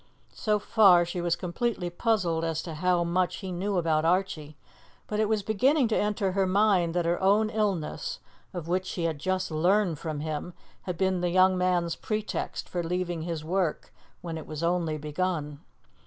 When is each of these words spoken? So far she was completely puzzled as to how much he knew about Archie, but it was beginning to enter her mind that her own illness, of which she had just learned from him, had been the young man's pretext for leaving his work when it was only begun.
So 0.33 0.57
far 0.57 1.05
she 1.05 1.21
was 1.21 1.35
completely 1.35 1.91
puzzled 1.91 2.43
as 2.43 2.63
to 2.63 2.73
how 2.73 3.03
much 3.03 3.35
he 3.35 3.51
knew 3.51 3.77
about 3.77 4.03
Archie, 4.03 4.57
but 5.05 5.19
it 5.19 5.29
was 5.29 5.43
beginning 5.43 5.87
to 5.89 5.95
enter 5.95 6.31
her 6.31 6.47
mind 6.47 6.95
that 6.95 7.05
her 7.05 7.21
own 7.21 7.51
illness, 7.51 8.17
of 8.51 8.67
which 8.67 8.87
she 8.87 9.03
had 9.03 9.19
just 9.19 9.51
learned 9.51 9.99
from 9.99 10.21
him, 10.21 10.55
had 10.81 10.97
been 10.97 11.21
the 11.21 11.29
young 11.29 11.55
man's 11.55 11.95
pretext 11.95 12.67
for 12.67 12.81
leaving 12.81 13.21
his 13.21 13.45
work 13.45 13.93
when 14.21 14.39
it 14.39 14.47
was 14.47 14.63
only 14.63 14.97
begun. 14.97 15.59